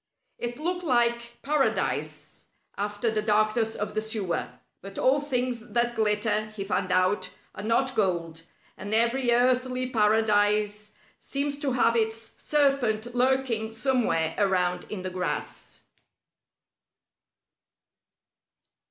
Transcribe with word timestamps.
It 0.39 0.57
looked 0.57 0.83
like 0.83 1.39
Paradise 1.43 2.45
after 2.75 3.11
the 3.11 3.21
darkness 3.21 3.75
of 3.75 3.93
the 3.93 4.01
sewer; 4.01 4.47
but 4.81 4.97
all 4.97 5.19
things 5.19 5.73
that 5.73 5.95
glitter, 5.95 6.47
he 6.55 6.63
found 6.63 6.91
out, 6.91 7.29
are 7.53 7.61
not 7.61 7.93
gold, 7.95 8.41
and 8.75 8.95
every 8.95 9.31
earthly 9.31 9.91
Paradise 9.91 10.91
seems 11.19 11.59
to 11.59 11.73
have 11.73 11.95
its 11.95 12.33
serpent 12.43 13.13
lurking 13.13 13.71
somewhere 13.71 14.33
around 14.39 14.87
in 14.91 15.03
the 15.03 15.11
grass. 15.11 15.81